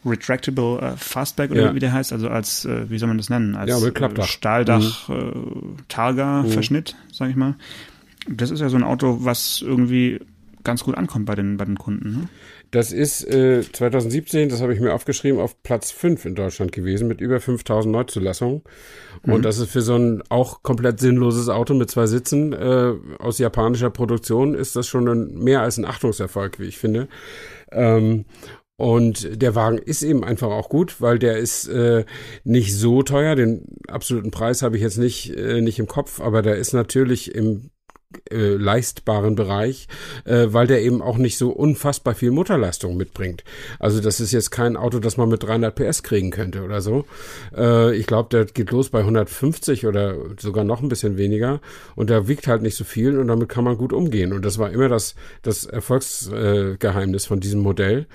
[0.06, 1.74] Retractable äh, Fastback oder ja.
[1.74, 3.56] wie der heißt, also als, äh, wie soll man das nennen?
[3.56, 5.14] Als ja, äh, Stahldach mhm.
[5.16, 6.84] äh, mhm.
[7.12, 7.56] sag ich mal.
[8.28, 10.20] Das ist ja so ein Auto, was irgendwie
[10.62, 12.12] ganz gut ankommt bei den, bei den Kunden.
[12.12, 12.28] Ne?
[12.72, 17.06] Das ist äh, 2017, das habe ich mir aufgeschrieben, auf Platz 5 in Deutschland gewesen
[17.06, 18.62] mit über 5000 Neuzulassungen.
[19.24, 19.32] Mhm.
[19.32, 23.38] Und das ist für so ein auch komplett sinnloses Auto mit zwei Sitzen äh, aus
[23.38, 27.08] japanischer Produktion, ist das schon ein, mehr als ein Achtungserfolg, wie ich finde.
[27.70, 28.24] Ähm,
[28.76, 32.06] und der Wagen ist eben einfach auch gut, weil der ist äh,
[32.44, 33.36] nicht so teuer.
[33.36, 37.34] Den absoluten Preis habe ich jetzt nicht, äh, nicht im Kopf, aber der ist natürlich
[37.34, 37.70] im
[38.30, 39.88] äh, leistbaren Bereich,
[40.24, 43.44] äh, weil der eben auch nicht so unfassbar viel Motorleistung mitbringt.
[43.78, 47.04] Also das ist jetzt kein Auto, das man mit 300 PS kriegen könnte oder so.
[47.56, 51.60] Äh, ich glaube, der geht los bei 150 oder sogar noch ein bisschen weniger
[51.94, 54.32] und der wiegt halt nicht so viel und damit kann man gut umgehen.
[54.32, 58.06] Und das war immer das, das Erfolgsgeheimnis von diesem Modell.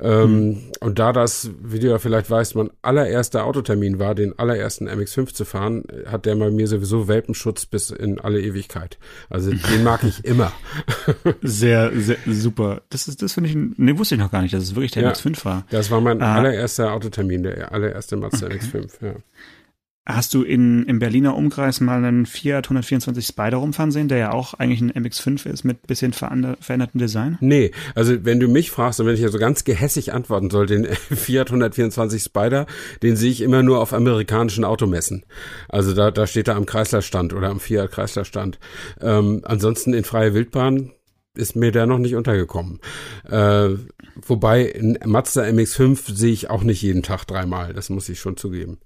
[0.00, 0.62] Ähm, mhm.
[0.80, 5.34] Und da das, wie du ja vielleicht weißt, mein allererster Autotermin war, den allerersten MX5
[5.34, 8.98] zu fahren, hat der bei mir sowieso Welpenschutz bis in alle Ewigkeit.
[9.28, 10.52] Also den mag ich immer.
[11.42, 12.82] sehr, sehr super.
[12.90, 15.02] Das ist, das finde ich, ne, wusste ich noch gar nicht, dass es wirklich der
[15.02, 15.64] ja, MX5 war.
[15.70, 16.36] Das war mein ah.
[16.36, 18.58] allererster Autotermin, der allererste Mazda okay.
[18.58, 19.14] MX5, ja.
[20.08, 24.32] Hast du in, im Berliner Umkreis mal einen Fiat 124 Spider rumfahren sehen, der ja
[24.32, 27.38] auch eigentlich ein MX5 ist mit bisschen verändertem Design?
[27.40, 30.66] Nee, also wenn du mich fragst und wenn ich ja so ganz gehässig antworten soll,
[30.66, 32.66] den Fiat 124 Spider,
[33.02, 35.24] den sehe ich immer nur auf amerikanischen Automessen.
[35.68, 38.60] Also da, da steht er am Chrysler-Stand oder am Fiat Chrysler-Stand.
[39.00, 40.92] Ähm, ansonsten in freie Wildbahn
[41.34, 42.78] ist mir der noch nicht untergekommen.
[43.28, 43.70] Äh,
[44.14, 48.36] wobei ein Mazda MX5 sehe ich auch nicht jeden Tag dreimal, das muss ich schon
[48.36, 48.78] zugeben.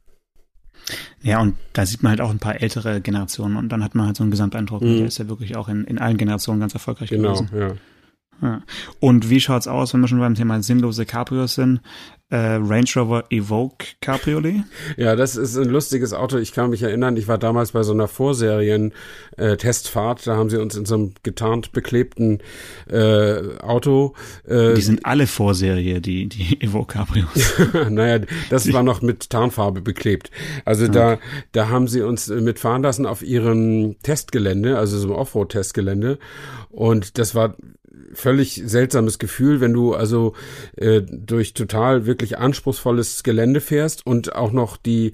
[1.23, 4.07] Ja, und da sieht man halt auch ein paar ältere Generationen und dann hat man
[4.07, 4.83] halt so einen Gesamteindruck.
[4.83, 4.99] Mhm.
[4.99, 7.49] Der ist ja wirklich auch in, in allen Generationen ganz erfolgreich genau, gewesen.
[7.51, 7.75] Genau, ja.
[8.43, 8.63] Ja.
[9.01, 11.81] Und wie schaut's aus, wenn wir schon beim Thema sinnlose Cabrios sind?
[12.31, 14.63] Äh, Range Rover Evoque Cabriolet?
[14.97, 16.39] Ja, das ist ein lustiges Auto.
[16.39, 20.21] Ich kann mich erinnern, ich war damals bei so einer Vorserien-Testfahrt.
[20.21, 22.39] Äh, da haben sie uns in so einem getarnt beklebten
[22.89, 24.15] äh, Auto.
[24.47, 27.55] Äh, die sind alle Vorserie, die, die Evoque Cabrios.
[27.91, 30.31] naja, das war noch mit Tarnfarbe beklebt.
[30.65, 30.95] Also okay.
[30.95, 31.19] da,
[31.51, 36.21] da haben sie uns mitfahren lassen auf ihrem Testgelände, also so einem Offroad-Testgelände.
[36.71, 37.57] Und das war
[38.13, 40.35] völlig seltsames Gefühl, wenn du also
[40.77, 45.13] äh, durch total wirklich anspruchsvolles Gelände fährst und auch noch die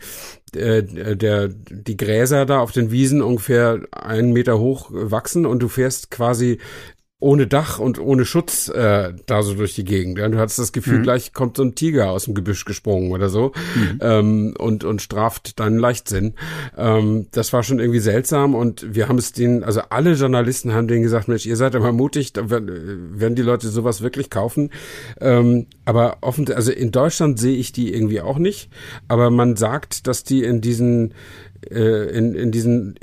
[0.55, 5.69] äh, der die Gräser da auf den Wiesen ungefähr einen Meter hoch wachsen und du
[5.69, 6.59] fährst quasi
[7.19, 10.19] ohne Dach und ohne Schutz äh, da so durch die Gegend.
[10.19, 10.29] Ja?
[10.29, 11.03] Du hattest das Gefühl, mhm.
[11.03, 13.99] gleich kommt so ein Tiger aus dem Gebüsch gesprungen oder so mhm.
[14.03, 16.35] ähm, und, und straft deinen Leichtsinn.
[16.77, 20.89] Ähm, das war schon irgendwie seltsam und wir haben es denen, also alle Journalisten haben
[20.89, 24.71] denen gesagt, Mensch, ihr seid immer mutig, da werden die Leute sowas wirklich kaufen.
[25.19, 28.69] Ähm, aber offen, also in Deutschland sehe ich die irgendwie auch nicht,
[29.09, 31.15] aber man sagt, dass die in diesen äh,
[31.63, 32.97] in, in diesen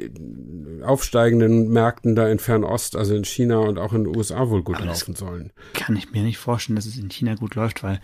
[0.84, 4.84] aufsteigenden Märkten da in Fernost, also in China und auch in den USA wohl gut
[4.84, 5.52] laufen sollen.
[5.74, 8.02] Kann ich mir nicht vorstellen, dass es in China gut läuft, weil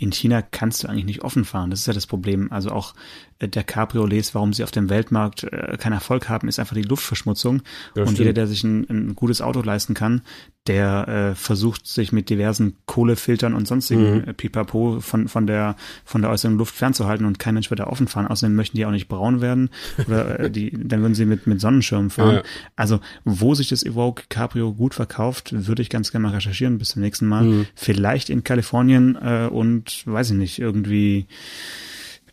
[0.00, 1.70] in China kannst du eigentlich nicht offen fahren.
[1.70, 2.50] Das ist ja das Problem.
[2.50, 2.94] Also auch
[3.38, 6.82] äh, der Cabriolets, warum sie auf dem Weltmarkt äh, keinen Erfolg haben, ist einfach die
[6.82, 7.60] Luftverschmutzung.
[7.94, 10.22] Ja, und jeder, der sich ein, ein, gutes Auto leisten kann,
[10.66, 14.34] der äh, versucht sich mit diversen Kohlefiltern und sonstigen mhm.
[14.34, 18.08] Pipapo von, von der, von der äußeren Luft fernzuhalten und kein Mensch wird da offen
[18.08, 18.26] fahren.
[18.26, 19.68] Außerdem möchten die auch nicht braun werden
[20.06, 22.36] oder äh, die, dann würden sie mit, mit Sonnenschirmen fahren.
[22.36, 22.42] Ja.
[22.76, 26.90] Also, wo sich das Evoque Cabrio gut verkauft, würde ich ganz gerne mal recherchieren bis
[26.90, 27.44] zum nächsten Mal.
[27.44, 27.66] Mhm.
[27.74, 31.26] Vielleicht in Kalifornien äh, und weiß ich nicht, irgendwie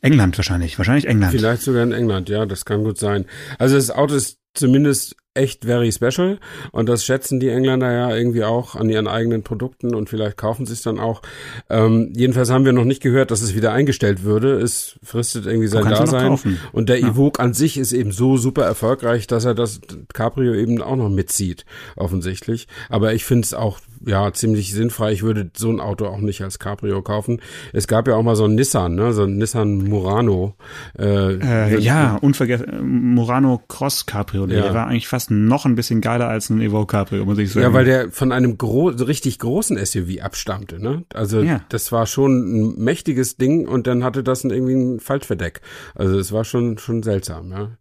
[0.01, 1.33] England wahrscheinlich, wahrscheinlich England.
[1.33, 3.25] Vielleicht sogar in England, ja, das kann gut sein.
[3.57, 6.39] Also das Auto ist zumindest echt very special
[6.71, 10.65] und das schätzen die Engländer ja irgendwie auch an ihren eigenen Produkten und vielleicht kaufen
[10.65, 11.21] sie es dann auch.
[11.69, 14.59] Ähm, jedenfalls haben wir noch nicht gehört, dass es wieder eingestellt würde.
[14.59, 16.39] Es fristet irgendwie sein Dasein
[16.71, 17.09] und der ja.
[17.09, 19.79] Evoque an sich ist eben so super erfolgreich, dass er das
[20.13, 22.67] Cabrio eben auch noch mitzieht, offensichtlich.
[22.89, 25.11] Aber ich finde es auch ja ziemlich sinnfrei.
[25.11, 27.41] Ich würde so ein Auto auch nicht als Cabrio kaufen.
[27.73, 30.55] Es gab ja auch mal so ein Nissan, ne, so ein Nissan Murano.
[30.97, 34.45] Äh, äh, ja, unvergessen Murano Cross Cabrio.
[34.47, 34.61] Ja.
[34.61, 37.63] Der war eigentlich fast noch ein bisschen geiler als ein Evo Cabrio, muss ich sagen.
[37.63, 41.03] Ja, weil der von einem gro richtig großen SUV abstammte, ne?
[41.13, 41.61] Also ja.
[41.69, 45.61] das war schon ein mächtiges Ding und dann hatte das irgendwie ein Faltverdeck.
[45.95, 47.77] Also es war schon schon seltsam, ja.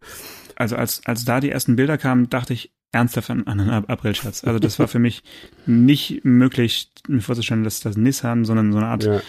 [0.56, 4.44] Also als als da die ersten Bilder kamen, dachte ich, ernsthaft an einen Aprilscherz.
[4.44, 5.22] Also das war für mich
[5.66, 9.20] nicht möglich, mir vorzustellen, dass das Nissan, sondern so eine Art ja.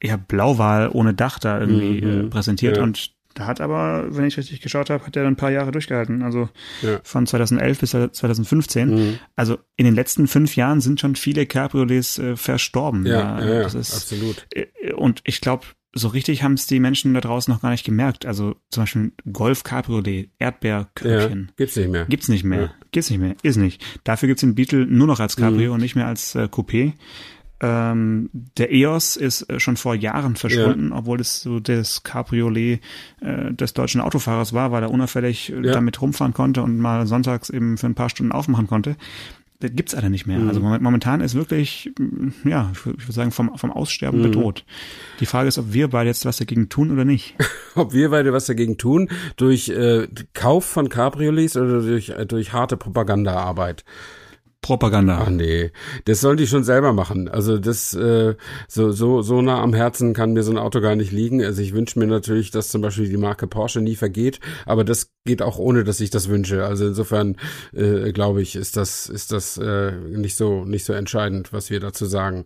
[0.00, 2.26] eher Blauwal ohne Dach da irgendwie mhm.
[2.26, 2.82] äh, präsentiert ja.
[2.82, 5.70] und da hat aber, wenn ich richtig geschaut habe, hat er dann ein paar Jahre
[5.70, 6.22] durchgehalten.
[6.22, 6.48] Also
[6.82, 7.00] ja.
[7.04, 8.88] von 2011 bis 2015.
[8.88, 9.18] Mhm.
[9.36, 13.06] Also in den letzten fünf Jahren sind schon viele Cabriolets äh, verstorben.
[13.06, 14.46] Ja, ja, ja, das ist, absolut.
[14.52, 17.84] Äh, und ich glaube, so richtig haben es die Menschen da draußen noch gar nicht
[17.84, 18.26] gemerkt.
[18.26, 21.46] Also zum Beispiel Golf Cabriolet, Erdbeerkörbchen.
[21.48, 22.04] Ja, gibt's nicht mehr.
[22.06, 22.60] Gibt's nicht mehr.
[22.60, 22.74] Ja.
[22.92, 23.36] Gibt's nicht mehr.
[23.42, 23.82] Ist nicht.
[24.04, 25.74] Dafür gibt's den Beetle nur noch als Cabrio mhm.
[25.74, 26.92] und nicht mehr als äh, Coupé.
[27.60, 30.96] Ähm, der EOS ist äh, schon vor Jahren verschwunden, ja.
[30.96, 32.80] obwohl es so das Cabriolet
[33.20, 35.72] äh, des deutschen Autofahrers war, weil er unauffällig äh, ja.
[35.72, 38.96] damit rumfahren konnte und mal sonntags eben für ein paar Stunden aufmachen konnte
[39.60, 40.38] das gibt's alle nicht mehr.
[40.38, 40.48] Mhm.
[40.48, 41.92] Also momentan ist wirklich,
[42.44, 44.24] ja, ich würde sagen, vom, vom Aussterben mhm.
[44.24, 44.64] bedroht.
[45.20, 47.34] Die Frage ist, ob wir beide jetzt was dagegen tun oder nicht.
[47.74, 52.54] ob wir beide was dagegen tun, durch äh, Kauf von Cabriolets oder durch, äh, durch
[52.54, 53.84] harte Propagandaarbeit.
[54.62, 55.22] Propaganda.
[55.22, 55.70] Ach nee,
[56.04, 57.28] das sollen die schon selber machen.
[57.28, 58.34] Also das äh,
[58.68, 61.42] so so so nah am Herzen kann mir so ein Auto gar nicht liegen.
[61.42, 65.12] Also ich wünsche mir natürlich, dass zum Beispiel die Marke Porsche nie vergeht, aber das
[65.24, 66.64] geht auch ohne, dass ich das wünsche.
[66.64, 67.36] Also insofern
[67.72, 71.80] äh, glaube ich, ist das ist das äh, nicht so nicht so entscheidend, was wir
[71.80, 72.44] dazu sagen.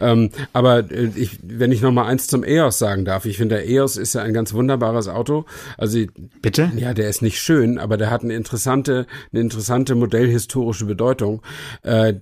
[0.00, 3.56] Ähm, aber äh, ich, wenn ich noch mal eins zum EOS sagen darf, ich finde
[3.56, 5.44] der EOS ist ja ein ganz wunderbares Auto.
[5.76, 5.98] Also
[6.40, 6.72] bitte?
[6.76, 11.42] Ja, der ist nicht schön, aber der hat eine interessante eine interessante modellhistorische Bedeutung.
[11.82, 12.14] Äh,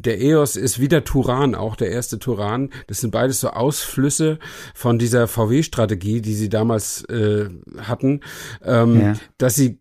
[0.00, 2.70] der EOS ist wie der Turan, auch der erste Turan.
[2.86, 4.38] Das sind beides so Ausflüsse
[4.74, 7.48] von dieser VW-Strategie, die sie damals äh,
[7.82, 8.20] hatten,
[8.64, 9.12] ähm, ja.
[9.38, 9.80] dass sie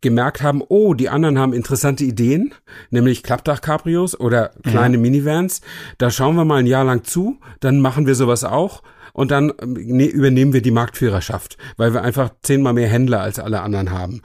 [0.00, 2.54] gemerkt haben, oh, die anderen haben interessante Ideen,
[2.90, 5.00] nämlich Klappdach-Cabrios oder kleine ja.
[5.02, 5.60] Minivans.
[5.98, 8.82] Da schauen wir mal ein Jahr lang zu, dann machen wir sowas auch
[9.18, 13.62] und dann ne, übernehmen wir die Marktführerschaft, weil wir einfach zehnmal mehr Händler als alle
[13.62, 14.22] anderen haben.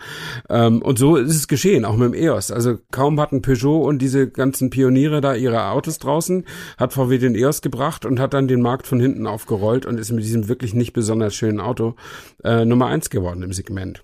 [0.50, 2.52] Ähm, und so ist es geschehen, auch mit dem EOS.
[2.52, 6.46] Also kaum hatten Peugeot und diese ganzen Pioniere da ihre Autos draußen,
[6.78, 10.12] hat VW den EOS gebracht und hat dann den Markt von hinten aufgerollt und ist
[10.12, 11.96] mit diesem wirklich nicht besonders schönen Auto
[12.44, 14.04] äh, Nummer eins geworden im Segment.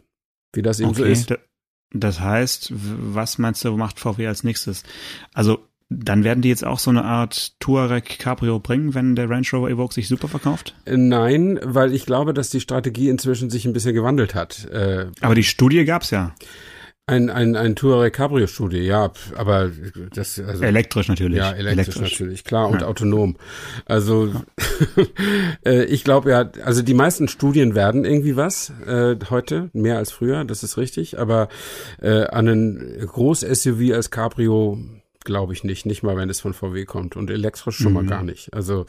[0.53, 1.01] Wie das eben okay.
[1.01, 1.33] so ist.
[1.91, 4.81] Das heißt, was meinst du, macht VW als nächstes?
[5.35, 9.45] Also dann werden die jetzt auch so eine Art Touareg Cabrio bringen, wenn der Range
[9.51, 10.75] Rover Evoque sich super verkauft?
[10.85, 14.65] Äh, nein, weil ich glaube, dass die Strategie inzwischen sich ein bisschen gewandelt hat.
[14.71, 16.35] Äh, Aber die Studie gab's ja.
[17.07, 19.71] Ein, ein, ein Touareg Cabrio Studie, ja, aber
[20.13, 21.39] das also elektrisch natürlich.
[21.39, 22.19] Ja, elektrisch, elektrisch.
[22.19, 22.87] natürlich, klar und ja.
[22.87, 23.37] autonom.
[23.85, 24.43] Also ja.
[25.65, 30.11] Äh, ich glaube ja, also die meisten Studien werden irgendwie was äh, heute mehr als
[30.11, 31.49] früher, das ist richtig, aber
[31.99, 34.77] äh, an einen Groß SUV als Cabrio
[35.29, 37.93] glaube ich nicht, nicht mal wenn es von VW kommt und elektrisch schon mhm.
[37.93, 38.51] mal gar nicht.
[38.51, 38.87] Also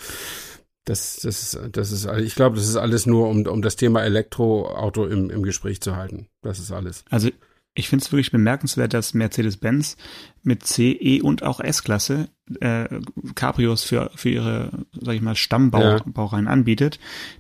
[0.87, 4.03] das, das ist, das ist, ich glaube, das ist alles nur, um, um das Thema
[4.03, 6.29] Elektroauto im, im Gespräch zu halten.
[6.41, 7.05] Das ist alles.
[7.11, 7.29] Also
[7.75, 9.99] ich finde es wirklich bemerkenswert, dass Mercedes-Benz
[10.43, 12.29] mit C, E und auch S-Klasse
[12.61, 12.89] äh,
[13.35, 16.51] Cabrios für, für ihre, sag ich mal, Stammbaureihen ja.
[16.51, 16.99] anbietet.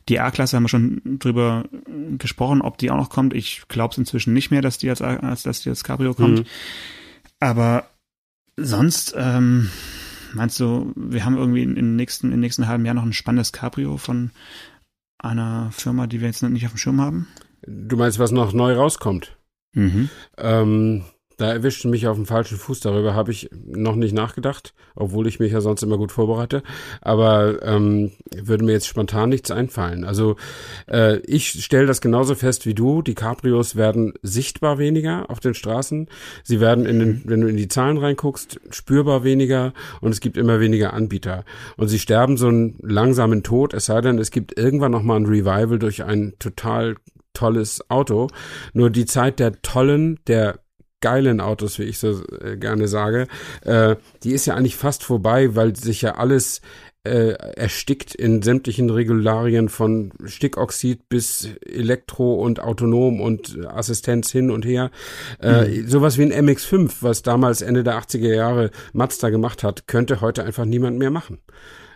[0.09, 1.65] Die A-Klasse haben wir schon drüber
[2.19, 3.35] gesprochen, ob die auch noch kommt.
[3.35, 6.41] Ich glaube es inzwischen nicht mehr, dass die als, als dass die als Cabrio kommt.
[6.41, 6.45] Mhm.
[7.41, 7.87] Aber
[8.61, 9.71] sonst, ähm,
[10.33, 13.53] meinst du, wir haben irgendwie in, in nächsten, im nächsten halben Jahr noch ein spannendes
[13.53, 14.31] Cabrio von
[15.19, 17.29] einer Firma, die wir jetzt nicht auf dem Schirm haben?
[17.63, 19.37] Du meinst, was noch neu rauskommt?
[19.75, 20.09] Mhm.
[20.39, 21.05] Ähm,
[21.41, 22.81] da erwischte mich auf dem falschen Fuß.
[22.81, 26.63] Darüber habe ich noch nicht nachgedacht, obwohl ich mich ja sonst immer gut vorbereite.
[27.01, 30.05] Aber ähm, würde mir jetzt spontan nichts einfallen.
[30.05, 30.37] Also
[30.87, 33.01] äh, ich stelle das genauso fest wie du.
[33.01, 36.09] Die Cabrios werden sichtbar weniger auf den Straßen.
[36.43, 39.73] Sie werden in den, wenn du in die Zahlen reinguckst, spürbar weniger
[40.03, 41.45] und es gibt immer weniger Anbieter.
[41.79, 45.27] Und sie sterben so einen langsamen Tod, es sei denn, es gibt irgendwann nochmal ein
[45.27, 46.97] Revival durch ein total
[47.33, 48.29] tolles Auto.
[48.75, 50.61] Nur die Zeit der tollen, der
[51.01, 53.27] geilen Autos, wie ich so äh, gerne sage,
[53.65, 56.61] äh, die ist ja eigentlich fast vorbei, weil sich ja alles
[57.05, 64.67] äh, erstickt in sämtlichen Regularien von Stickoxid bis Elektro und autonom und Assistenz hin und
[64.67, 64.91] her.
[65.41, 65.89] Äh, mhm.
[65.89, 70.45] Sowas wie ein MX5, was damals Ende der 80er Jahre Mazda gemacht hat, könnte heute
[70.45, 71.39] einfach niemand mehr machen.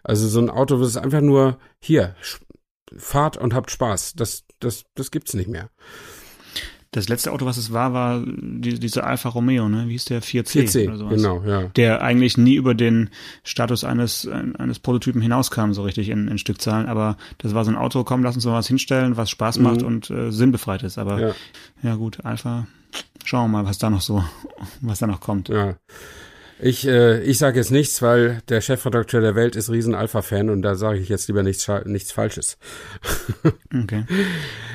[0.03, 2.15] Also so ein Auto, was ist einfach nur hier,
[2.97, 4.15] fahrt und habt Spaß.
[4.15, 5.71] Das, das, das gibt's nicht mehr.
[6.95, 9.89] Das letzte Auto, was es war, war die, diese Alfa Romeo, ne?
[9.89, 10.23] Wie hieß der?
[10.23, 11.17] 4C, 4C oder sowas.
[11.17, 11.63] Genau, ja.
[11.75, 13.11] Der eigentlich nie über den
[13.43, 16.87] Status eines, eines Prototypen hinauskam, so richtig in, in Stückzahlen.
[16.87, 19.81] Aber das war so ein Auto, komm, lass uns mal was hinstellen, was Spaß macht
[19.81, 19.87] mhm.
[19.89, 20.97] und äh, sinnbefreit ist.
[20.97, 21.35] Aber ja.
[21.83, 22.69] ja gut, Alpha,
[23.25, 24.23] schauen wir mal, was da noch so,
[24.81, 25.49] was da noch kommt.
[25.49, 25.75] Ja.
[26.61, 30.63] Ich, äh, ich sage jetzt nichts, weil der Chefredakteur der Welt ist riesen Alpha-Fan und
[30.63, 32.59] da sage ich jetzt lieber nichts, nichts Falsches.
[33.83, 34.05] okay.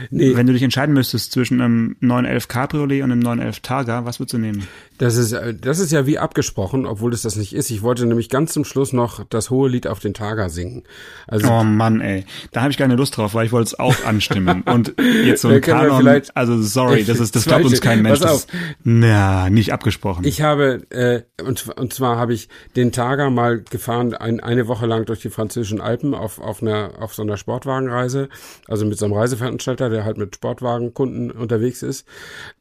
[0.09, 0.35] Nee.
[0.35, 4.33] Wenn du dich entscheiden müsstest zwischen einem 911 Cabriolet und einem 911 Targa, was würdest
[4.33, 4.67] du nehmen?
[4.97, 7.71] Das ist, äh, das ist ja wie abgesprochen, obwohl es das nicht ist.
[7.71, 10.83] Ich wollte nämlich ganz zum Schluss noch das hohe Lied auf den Targa singen.
[11.27, 12.25] Also, oh Mann, ey.
[12.51, 14.61] Da habe ich keine Lust drauf, weil ich wollte es auch anstimmen.
[14.65, 18.19] Und jetzt so ein Kanon, also sorry, das ist, das glaubt uns kein Mensch.
[18.19, 18.47] Das,
[18.83, 20.25] na, nicht abgesprochen.
[20.25, 24.85] Ich habe, äh, und, und zwar habe ich den Targa mal gefahren, ein, eine Woche
[24.85, 28.29] lang durch die französischen Alpen auf, auf einer, auf so einer Sportwagenreise,
[28.67, 32.05] also mit so einem Reiseveranstalter, der halt mit Sportwagenkunden unterwegs ist.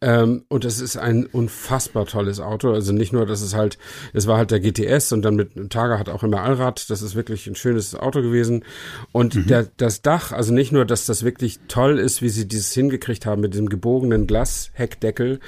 [0.01, 2.73] Ähm, und es ist ein unfassbar tolles tolles Auto.
[2.73, 3.79] Also nicht nur, dass es halt,
[4.13, 6.91] es war halt der GTS und dann mit Targa hat auch immer Allrad.
[6.91, 8.65] Das ist wirklich ein schönes Auto gewesen.
[9.13, 9.47] Und mhm.
[9.47, 13.27] der, das Dach, also nicht nur, dass das wirklich toll ist, wie sie dieses hingekriegt
[13.27, 15.41] haben mit diesem gebogenen Glasheckdeckel.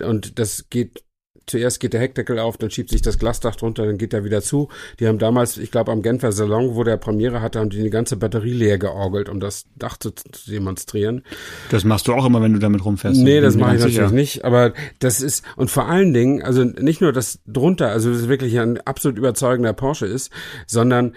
[0.00, 1.02] Und das geht
[1.46, 4.42] zuerst geht der Heckdeckel auf, dann schiebt sich das Glasdach drunter, dann geht er wieder
[4.42, 4.68] zu.
[5.00, 7.90] Die haben damals, ich glaube, am Genfer Salon, wo der Premiere hatte, haben die eine
[7.90, 11.22] ganze Batterie leer georgelt, um das Dach zu, zu demonstrieren.
[11.70, 13.20] Das machst du auch immer, wenn du damit rumfährst.
[13.20, 14.10] Nee, das mache ich natürlich sicher.
[14.10, 14.44] nicht.
[14.44, 18.28] Aber das ist, und vor allen Dingen, also nicht nur das drunter, also das ist
[18.28, 20.30] wirklich ein absolut überzeugender Porsche ist,
[20.66, 21.14] sondern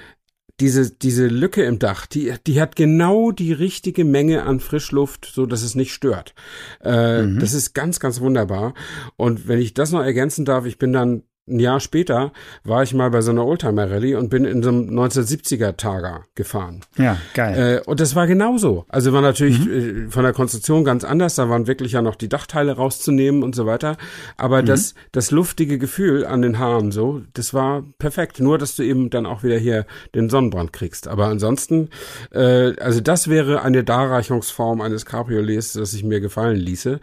[0.60, 5.46] diese, diese Lücke im Dach, die, die hat genau die richtige Menge an Frischluft, so
[5.46, 6.34] dass es nicht stört.
[6.82, 7.39] Äh, mhm.
[7.39, 8.74] Das ist ganz, ganz wunderbar.
[9.18, 12.31] Und wenn ich das noch ergänzen darf, ich bin dann ein Jahr später
[12.63, 16.81] war ich mal bei so einer Oldtimer-Rallye und bin in so einem 1970er Targa gefahren.
[16.97, 17.81] Ja, geil.
[17.86, 18.86] Äh, und das war genauso.
[18.89, 20.08] Also war natürlich mhm.
[20.08, 21.36] äh, von der Konstruktion ganz anders.
[21.36, 23.97] Da waren wirklich ja noch die Dachteile rauszunehmen und so weiter.
[24.38, 24.65] Aber mhm.
[24.65, 28.39] das, das luftige Gefühl an den Haaren so, das war perfekt.
[28.39, 31.08] Nur, dass du eben dann auch wieder hier den Sonnenbrand kriegst.
[31.08, 31.89] Aber ansonsten,
[32.31, 36.99] äh, also das wäre eine Darreichungsform eines Cabriolets, das ich mir gefallen ließe.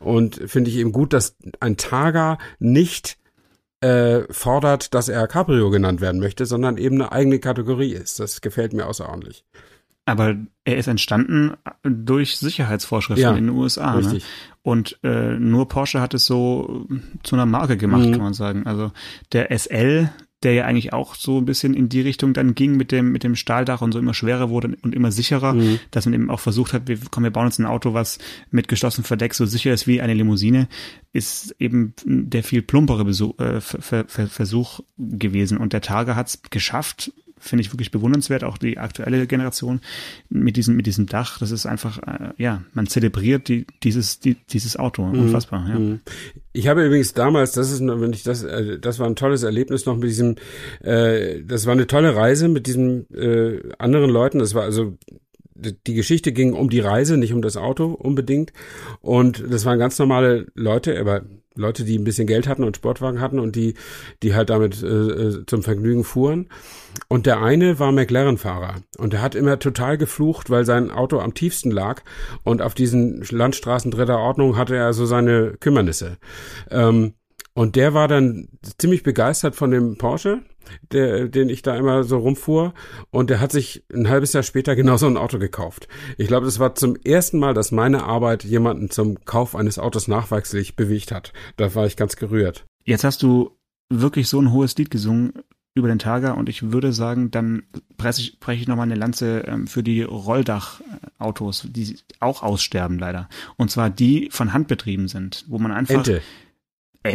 [0.00, 3.18] Und finde ich eben gut, dass ein Targa nicht
[3.84, 8.18] äh, fordert, dass er Cabrio genannt werden möchte, sondern eben eine eigene Kategorie ist.
[8.18, 9.44] Das gefällt mir außerordentlich.
[10.06, 13.92] Aber er ist entstanden durch Sicherheitsvorschriften ja, in den USA.
[13.92, 13.98] Ne?
[13.98, 14.22] Richtig.
[14.22, 14.28] Ne?
[14.62, 16.86] Und äh, nur Porsche hat es so
[17.22, 18.12] zu einer Marke gemacht, mhm.
[18.12, 18.66] kann man sagen.
[18.66, 18.90] Also
[19.32, 20.10] der SL,
[20.44, 23.24] der ja eigentlich auch so ein bisschen in die Richtung dann ging mit dem, mit
[23.24, 25.80] dem Stahldach und so immer schwerer wurde und immer sicherer, mhm.
[25.90, 28.18] dass man eben auch versucht hat, wir, komm, wir bauen uns ein Auto, was
[28.50, 30.68] mit geschlossenem Verdeck so sicher ist wie eine Limousine,
[31.12, 35.58] ist eben der viel plumpere Besuch, äh, Versuch gewesen.
[35.58, 39.80] Und der Targa hat es geschafft, finde ich wirklich bewundernswert, auch die aktuelle Generation
[40.28, 41.38] mit diesem, mit diesem Dach.
[41.38, 45.04] Das ist einfach, äh, ja, man zelebriert die, dieses, die, dieses Auto.
[45.04, 45.20] Mhm.
[45.20, 45.78] Unfassbar, ja.
[45.78, 46.00] Mhm.
[46.52, 49.86] Ich habe übrigens damals, das ist, wenn ich das, äh, das war ein tolles Erlebnis
[49.86, 50.36] noch mit diesem,
[50.80, 54.38] äh, das war eine tolle Reise mit diesen äh, anderen Leuten.
[54.38, 54.96] Das war also
[55.54, 58.52] die Geschichte ging um die Reise, nicht um das Auto unbedingt.
[59.00, 61.22] Und das waren ganz normale Leute, aber
[61.56, 63.74] Leute, die ein bisschen Geld hatten und Sportwagen hatten und die,
[64.22, 66.48] die halt damit äh, äh zum Vergnügen fuhren.
[67.08, 71.34] Und der eine war McLaren-Fahrer und der hat immer total geflucht, weil sein Auto am
[71.34, 72.02] tiefsten lag
[72.42, 76.18] und auf diesen Landstraßen dritter Ordnung hatte er so seine Kümmernisse.
[76.70, 77.14] Ähm,
[77.54, 80.42] und der war dann ziemlich begeistert von dem Porsche,
[80.90, 82.74] der, den ich da immer so rumfuhr.
[83.10, 85.86] Und der hat sich ein halbes Jahr später genauso ein Auto gekauft.
[86.18, 90.08] Ich glaube, das war zum ersten Mal, dass meine Arbeit jemanden zum Kauf eines Autos
[90.08, 91.32] nachweislich bewegt hat.
[91.56, 92.66] Da war ich ganz gerührt.
[92.84, 93.52] Jetzt hast du
[93.88, 95.32] wirklich so ein hohes Lied gesungen
[95.76, 97.64] über den Tager und ich würde sagen, dann
[97.96, 103.28] breche ich, breche ich nochmal eine Lanze ähm, für die Rolldachautos, die auch aussterben leider.
[103.56, 106.22] Und zwar die von Hand betrieben sind, wo man einfach Ente.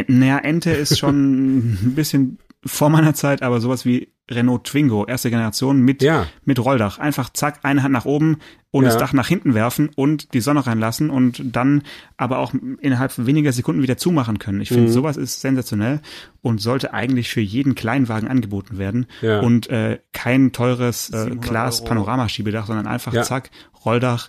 [0.08, 5.30] Naja, Ente ist schon ein bisschen vor meiner Zeit, aber sowas wie Renault Twingo, erste
[5.30, 6.26] Generation mit, Ja.
[6.44, 6.98] mit Rolldach.
[6.98, 8.36] Einfach zack, eine Hand nach oben
[8.70, 8.90] und Ja.
[8.90, 11.82] das Dach nach hinten werfen und die Sonne reinlassen und dann
[12.16, 14.60] aber auch innerhalb weniger Sekunden wieder zumachen können.
[14.60, 14.92] Ich finde, Mhm.
[14.92, 16.00] sowas ist sensationell
[16.42, 19.40] und sollte eigentlich für jeden Kleinwagen angeboten werden Ja.
[19.40, 21.88] und äh, kein teures äh, 700 Glas Euro.
[21.88, 23.22] Panoramaschiebedach, sondern einfach Ja.
[23.22, 23.50] zack,
[23.84, 24.28] Rolldach.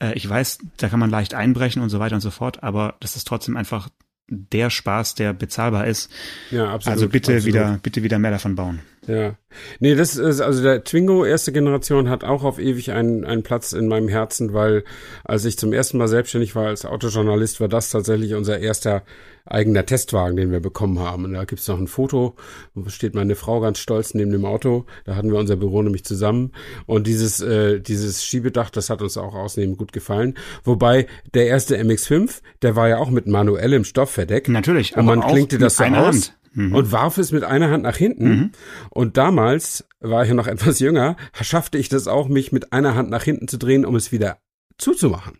[0.00, 2.96] Äh, ich weiß, da kann man leicht einbrechen und so weiter und so fort, aber
[3.00, 3.88] das ist trotzdem einfach
[4.28, 6.10] der Spaß, der bezahlbar ist.
[6.50, 6.94] Ja, absolut.
[6.94, 7.54] also bitte absolut.
[7.54, 8.80] wieder, bitte wieder mehr davon bauen.
[9.08, 9.36] Ja.
[9.80, 13.72] Nee, das ist, also der Twingo erste Generation hat auch auf ewig einen, einen Platz
[13.72, 14.84] in meinem Herzen, weil
[15.24, 19.02] als ich zum ersten Mal selbstständig war als Autojournalist, war das tatsächlich unser erster
[19.46, 21.24] eigener Testwagen, den wir bekommen haben.
[21.24, 22.36] Und da gibt's noch ein Foto,
[22.74, 24.84] wo steht meine Frau ganz stolz neben dem Auto.
[25.06, 26.52] Da hatten wir unser Büro nämlich zusammen.
[26.84, 30.34] Und dieses, äh, dieses Schiebedach, das hat uns auch ausnehmend gut gefallen.
[30.64, 34.48] Wobei der erste MX5, der war ja auch mit manuellem Stoffverdeck.
[34.48, 36.34] Natürlich, Und man aber auch klinkte das so aus Hand.
[36.58, 36.74] Mhm.
[36.74, 38.52] und warf es mit einer Hand nach hinten.
[38.90, 42.96] Und damals war ich ja noch etwas jünger, schaffte ich das auch, mich mit einer
[42.96, 44.38] Hand nach hinten zu drehen, um es wieder
[44.76, 45.38] zuzumachen.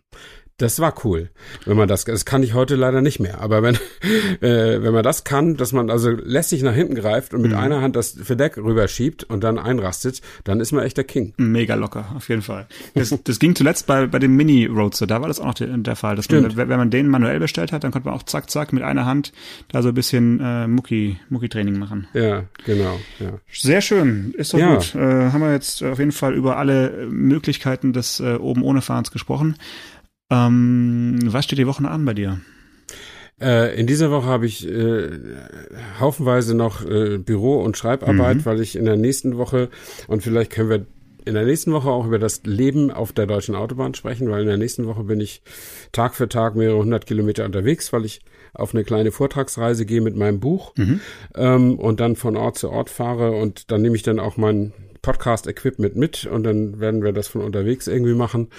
[0.58, 1.30] Das war cool,
[1.66, 3.40] wenn man das, das kann ich heute leider nicht mehr.
[3.40, 3.76] Aber wenn,
[4.40, 7.58] äh, wenn man das kann, dass man also lässig nach hinten greift und mit Mhm.
[7.58, 11.32] einer Hand das Verdeck rüberschiebt und dann einrastet, dann ist man echt der King.
[11.36, 12.66] Mega locker, auf jeden Fall.
[12.94, 15.94] Das, das ging zuletzt bei, bei dem Mini-Roadster, da war das auch noch der, der
[15.94, 16.16] Fall.
[16.16, 16.56] Dass man, Stimmt.
[16.56, 19.32] wenn man den manuell bestellt hat, dann konnte man auch zack, zack mit einer Hand
[19.68, 22.08] da so ein bisschen äh, Mucki, Mucki-Training machen.
[22.14, 23.38] Ja, genau, ja.
[23.52, 24.74] Sehr schön, ist doch Ja.
[24.74, 24.92] gut.
[24.96, 29.12] Äh, haben wir jetzt auf jeden Fall über alle Möglichkeiten des äh, oben ohne Fahrens
[29.12, 29.54] gesprochen.
[30.30, 32.40] Ähm, was steht die Woche an bei dir?
[33.40, 35.10] Äh, in dieser Woche habe ich äh,
[36.00, 38.44] haufenweise noch äh, Büro- und Schreibarbeit, Mhm.
[38.44, 39.68] weil ich in der nächsten Woche
[40.08, 40.86] und vielleicht können wir
[41.24, 44.48] in der nächsten Woche auch über das Leben auf der deutschen Autobahn sprechen, weil in
[44.48, 45.42] der nächsten Woche bin ich
[45.92, 48.20] Tag für Tag mehrere hundert Kilometer unterwegs, weil ich
[48.54, 51.00] auf eine kleine Vortragsreise gehe mit meinem Buch Mhm.
[51.36, 54.72] ähm, und dann von Ort zu Ort fahre und dann nehme ich dann auch mein
[55.08, 58.50] Podcast-Equipment mit und dann werden wir das von unterwegs irgendwie machen.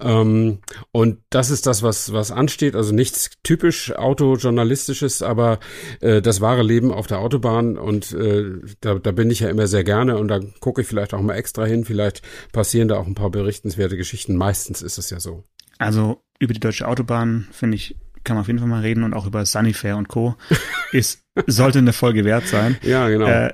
[0.00, 0.60] Ähm,
[0.92, 2.74] und das ist das, was, was ansteht.
[2.74, 5.60] Also nichts typisch autojournalistisches, aber
[6.00, 8.44] äh, das wahre Leben auf der Autobahn und äh,
[8.80, 11.34] da, da bin ich ja immer sehr gerne und da gucke ich vielleicht auch mal
[11.34, 11.84] extra hin.
[11.84, 14.36] Vielleicht passieren da auch ein paar berichtenswerte Geschichten.
[14.36, 15.44] Meistens ist es ja so.
[15.76, 19.12] Also über die deutsche Autobahn, finde ich, kann man auf jeden Fall mal reden und
[19.12, 20.34] auch über Sunnyfair und Co.
[20.92, 22.78] ist, sollte eine Folge wert sein.
[22.82, 23.26] Ja, genau.
[23.26, 23.52] Äh,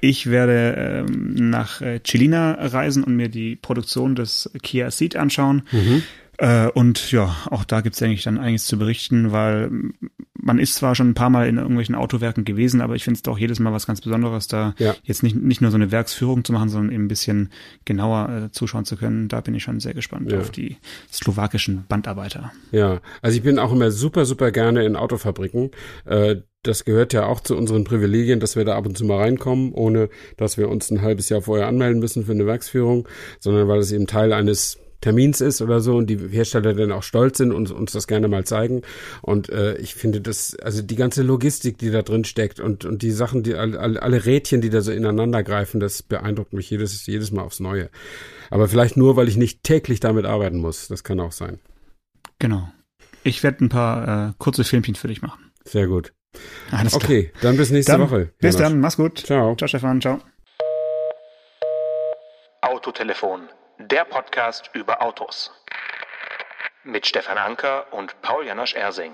[0.00, 5.62] ich werde ähm, nach äh, Chilina reisen und mir die Produktion des Kia Ceed anschauen.
[5.72, 6.02] Mhm.
[6.40, 9.70] Äh, und ja, auch da gibt's eigentlich dann einiges zu berichten, weil
[10.40, 13.22] man ist zwar schon ein paar Mal in irgendwelchen Autowerken gewesen, aber ich finde es
[13.22, 14.94] doch jedes Mal was ganz Besonderes, da Ja.
[15.02, 17.50] jetzt nicht, nicht nur so eine Werksführung zu machen, sondern eben ein bisschen
[17.86, 19.26] genauer äh, zuschauen zu können.
[19.26, 20.38] Da bin ich schon sehr gespannt Ja.
[20.38, 20.76] auf die
[21.12, 22.52] slowakischen Bandarbeiter.
[22.70, 25.72] Ja, also ich bin auch immer super, super gerne in Autofabriken.
[26.04, 29.18] Äh, das gehört ja auch zu unseren Privilegien, dass wir da ab und zu mal
[29.18, 33.68] reinkommen, ohne dass wir uns ein halbes Jahr vorher anmelden müssen für eine Werksführung, sondern
[33.68, 37.38] weil es eben Teil eines Termins ist oder so und die Hersteller dann auch stolz
[37.38, 38.82] sind und uns das gerne mal zeigen.
[39.22, 43.02] Und äh, ich finde das, also die ganze Logistik, die da drin steckt und, und
[43.02, 47.06] die Sachen, die alle, alle, Rädchen, die da so ineinander greifen, das beeindruckt mich jedes,
[47.06, 47.90] jedes Mal aufs Neue.
[48.50, 50.88] Aber vielleicht nur, weil ich nicht täglich damit arbeiten muss.
[50.88, 51.60] Das kann auch sein.
[52.40, 52.68] Genau.
[53.22, 55.52] Ich werde ein paar äh, kurze Filmchen für dich machen.
[55.64, 56.12] Sehr gut.
[56.70, 57.02] Alles klar.
[57.04, 58.32] Okay, dann bis nächste Dann, Woche.
[58.38, 58.70] Bis Janosch.
[58.70, 59.18] dann, mach's gut.
[59.18, 59.54] Ciao.
[59.56, 60.20] Ciao, Stefan, ciao.
[62.62, 65.50] Autotelefon, der Podcast über Autos.
[66.84, 69.12] Mit Stefan Anker und Paul Janosch Ersing.